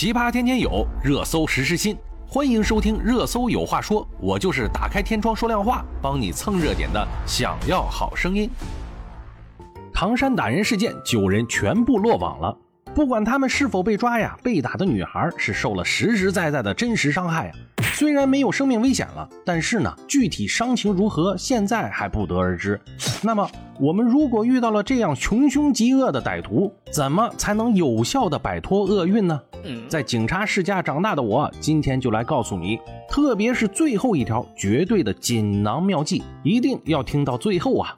[0.00, 1.94] 奇葩天天有，热搜时时新，
[2.26, 7.06] 欢迎收听《热搜有话说》，我就是打开天窗说亮话，帮你蹭热点的。
[7.26, 8.48] 想要好声音。
[9.92, 12.56] 唐山打人事件，九人全部落网了。
[12.94, 17.52] 不管他们是否被抓呀，被打的女孩是受了实实在在的真实伤害呀。
[17.92, 22.80] 虽然没有生命危险了，但是呢，具体伤情如何，现在还不得而知。
[23.20, 23.46] 那么，
[23.80, 29.40] 我们如果遇到了这样穷凶极恶的歹徒，怎么才能有效的摆脱厄运呢？
[29.88, 37.96] 在警察世家长大的我，今天就来告诉你，特别是最后一条绝对的锦囊妙计，一定要听到最后啊！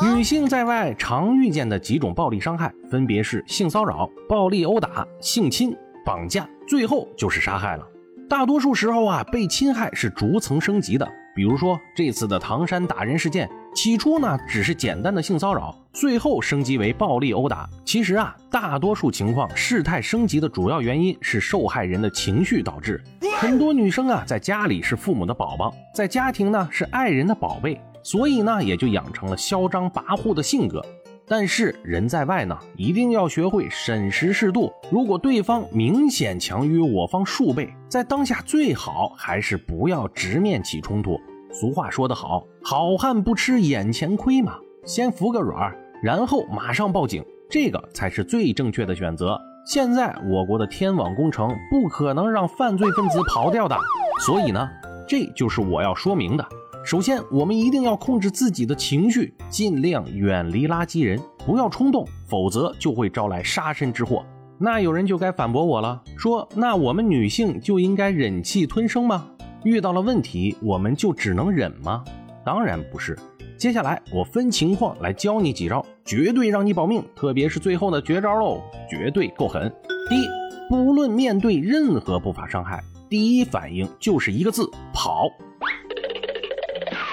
[0.00, 7.84] 女性在外常遇见的几种暴力伤害，分别是性骚扰、暴力殴打、性侵、绑架，最后就是杀害了。
[8.28, 11.08] 大多数时候啊，被侵害是逐层升级的。
[11.34, 17.68] 比如说这次的唐山打人事件，起初呢只是简单的性骚扰，最后升级为暴力殴打。
[17.84, 23.02] 其实啊，大多数情况事态升级的主要原因是受害人的情绪导致。
[23.38, 30.84] 很多女生啊，在家里是父母的宝宝，在家庭呢是爱人的宝贝，所以呢也就养成了嚣张跋扈的性格。
[31.26, 34.72] 但是人在外呢，一定要学会审时适度。
[34.90, 41.20] 如果对方明显强于我方数倍，在当下最好还是不要直面起冲突。
[41.52, 49.38] 俗话说得好，好汉不吃眼前亏嘛，先服个软儿，然后马上报警，这个才是最正确的选择。
[49.66, 53.76] 现在我国的天网工程不可能让犯罪分子跑掉的，
[54.24, 54.68] 所以呢，
[55.06, 56.46] 这就是我要说明的。
[56.82, 64.24] 首先，我们一定要控制自己的情绪，尽量远离垃圾人，不要冲动，否则就会招来杀身之祸。
[64.56, 69.26] 那有人就该反驳我了，说那我们女性就应该忍气吞声吗？
[69.64, 72.02] 遇到了问题，我们就只能忍吗？
[72.44, 73.18] 当然不是。
[73.58, 79.70] 接下来我分情况来教你几招，绝对让你保命，特别是最后的绝招喽，绝对够狠。
[80.08, 80.26] 第一，
[80.68, 85.28] 不论面对任何不法伤害，第一反应就是一个字：跑。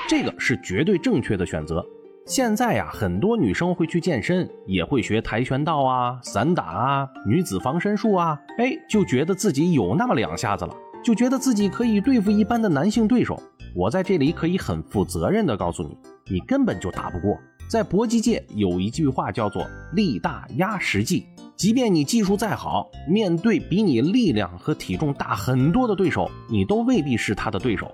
[0.08, 1.86] 这个是绝对正确的选择。
[2.26, 10.74] 现在呀，很多女生会去健身，也会学跆拳道啊、散打啊、女子防身术啊，哎，就觉得自己有那么两下子了，
[11.08, 13.42] 就觉得自己可以对付一般的男性对手。
[13.74, 15.98] 我在这里可以很负责任的告诉你，
[16.30, 17.40] 你根本就打不过。
[17.70, 21.26] 在搏击界有一句话叫做“力大压实际”，
[21.56, 27.90] 即便你技术再好，面对比你力量和体重大很多的对手，你都未必是他的对手。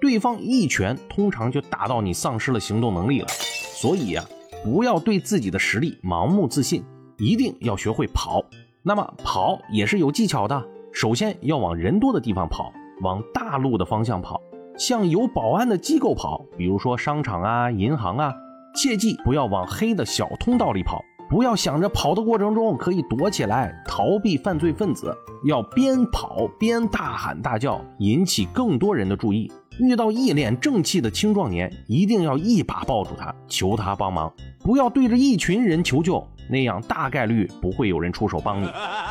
[0.00, 4.24] 对方一拳通常就打到你丧失了行动能力了，所以呀，
[4.64, 6.82] 不要对自己的实力盲目自信，
[7.16, 8.44] 一定要学会跑。
[8.82, 10.64] 那么跑也是有技巧的，
[10.96, 14.40] 首先要往人多的地方跑，往大路的方向跑，
[14.78, 18.32] 向有保安的机构跑，比如说商场啊、银行啊。
[18.74, 25.14] 切记不要往黑的小通道里跑，不要想着跑的过程中可以躲起来逃避犯罪分子，
[25.44, 29.52] 要边跑边大喊大叫，引起更多人的注意。
[29.78, 38.66] 遇到一脸正气的青壮年，一定要一把抱住他，求他帮忙，不要对着一群人求救，那样大概率不会有人出手帮你。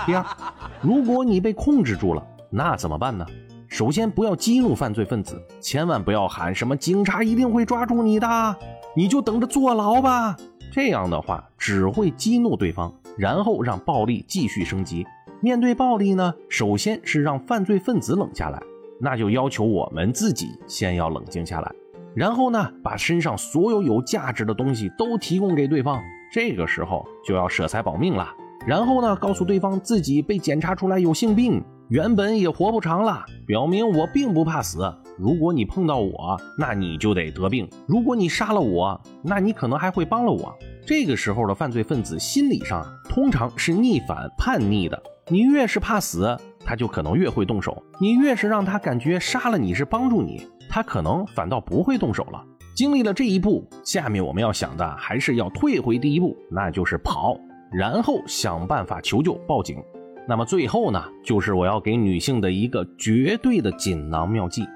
[0.05, 0.25] 第二，
[0.81, 3.25] 如果你被控制住了，那怎么办呢？
[3.67, 8.55] 首先不要激怒犯罪分子，千万不要喊什么警察一定会抓住你的，
[8.95, 10.35] 你就等着坐牢吧。
[10.71, 15.05] 这样的话只会激怒对方，然后让暴力继续升级。
[15.41, 18.61] 面对暴力呢，首先是让犯罪分子冷下来。
[19.05, 21.71] 那就要求我们自己先要冷静下来，
[22.15, 26.01] 然后呢，把身上所有有价值的东西都提供给对方。
[26.33, 28.27] 这个时候就要舍财保命了。
[28.65, 34.91] 然后呢，告诉对方自己被检查出来有性病，原本也活不长了，表明我并不怕死。
[35.19, 40.51] 如果你碰到我，那你就得得病；如果你杀了我，那你可能还会帮了我。
[40.83, 46.35] 这个时候的犯罪分子心理上通常是逆反叛逆的，你越是怕死。
[46.65, 52.43] 他就可能越会动手，你越是让他感觉杀了你是帮助你，他可能反倒不会动手了。
[52.75, 57.37] 经历了这一步，下面我们要想的还是要退回第一步，那就是跑，
[57.71, 59.77] 然后想办法求救报警。
[60.27, 64.67] 那么最后呢，就是我要给女性的一个绝对的锦囊妙计，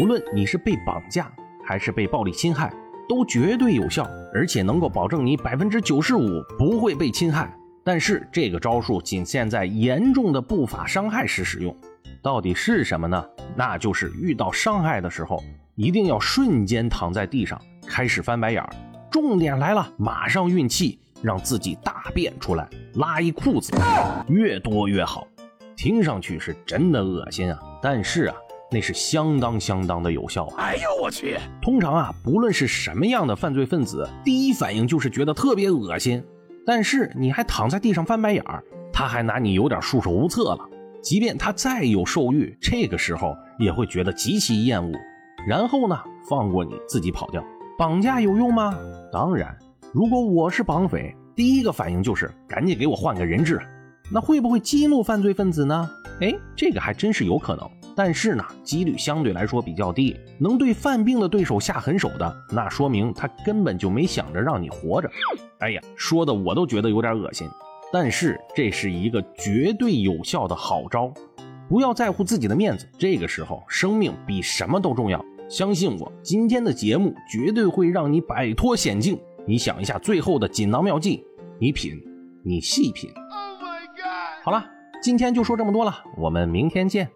[0.00, 1.30] 无论你是被绑架
[1.64, 2.72] 还是被暴力侵害，
[3.08, 7.52] 都绝对有效，而且能够保证你百分之九十五不会被侵害。
[7.84, 11.76] 但是这个招数仅限在严重的不法伤害时使用，
[12.22, 13.24] 到底是什么呢？
[13.56, 15.42] 那就是遇到伤害的时候，
[15.74, 18.70] 一定要瞬间躺在地上，开始翻白眼儿。
[19.10, 23.72] 重点来了，马上运气，让自己大便出来，拉一裤子，
[24.28, 25.26] 越多越好。
[25.76, 28.36] 听上去是真的恶心啊，但是啊，
[28.70, 30.54] 那是相当相当的有效啊！
[30.58, 31.36] 哎呦我去！
[31.60, 36.22] 通常啊，不论是什么样的犯罪分子，第一反应就是觉得特别恶心。
[36.64, 38.62] 但是你还躺在地上翻白眼儿，
[38.92, 40.68] 他还拿你有点束手无策了。
[41.02, 44.92] 即便他再有兽欲，这个时候也会觉得极其厌恶，
[45.48, 45.98] 然后呢，
[46.28, 47.42] 放过你自己跑掉。
[47.76, 48.72] 绑架有用吗？
[49.12, 49.56] 当然，
[49.92, 53.60] 如果我是绑匪，第一个反应就是赶紧给我换个人质。
[54.12, 55.90] 那会不会激怒犯罪分子呢？
[56.20, 60.16] 哎，这个还真是有可能，但是呢，几率相对来说比较低。
[60.38, 65.10] 能对犯病的对手下狠手的，那说明他根本就没想着让你活着。
[65.58, 67.48] 哎呀，说的我都觉得有点恶心。
[67.92, 71.12] 但是这是一个绝对有效的好招，
[71.68, 75.22] 不要在乎自己的面子，这个时候生命比什么都重要。
[75.48, 79.20] 相信我，今天的节目绝对会让你摆脱险境。
[79.46, 81.22] 你想一下最后的锦囊妙计，
[81.58, 82.02] 你品，
[82.42, 83.10] 你细品。
[83.10, 84.64] Oh、my God 好了，
[85.02, 87.10] 今天就说这么多了，我们明天见。